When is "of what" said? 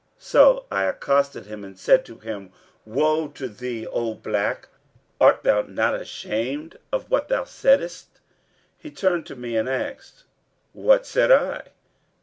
6.91-7.27